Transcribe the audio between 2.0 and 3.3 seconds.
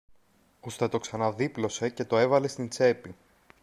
το έβαλε στην τσέπη.